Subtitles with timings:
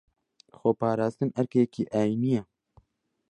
[0.59, 2.41] خۆپاراستن ئەرکێکی ئاینییە